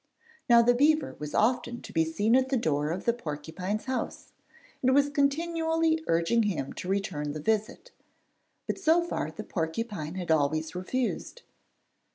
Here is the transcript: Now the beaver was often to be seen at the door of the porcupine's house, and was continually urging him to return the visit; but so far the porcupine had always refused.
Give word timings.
Now 0.49 0.63
the 0.63 0.73
beaver 0.73 1.15
was 1.19 1.35
often 1.35 1.79
to 1.83 1.93
be 1.93 2.03
seen 2.05 2.35
at 2.35 2.49
the 2.49 2.57
door 2.57 2.89
of 2.89 3.05
the 3.05 3.13
porcupine's 3.13 3.85
house, 3.85 4.33
and 4.81 4.95
was 4.95 5.11
continually 5.11 6.03
urging 6.07 6.41
him 6.41 6.73
to 6.73 6.87
return 6.89 7.33
the 7.33 7.39
visit; 7.39 7.91
but 8.65 8.79
so 8.79 9.03
far 9.03 9.29
the 9.29 9.43
porcupine 9.43 10.15
had 10.15 10.31
always 10.31 10.73
refused. 10.73 11.43